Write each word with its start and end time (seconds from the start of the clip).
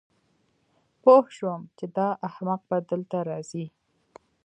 پوه 1.01 1.25
شوم 1.35 1.61
چې 1.77 1.85
دا 1.97 2.07
احمق 2.27 2.61
به 2.69 2.77
دلته 2.91 3.17
راځي 3.29 3.65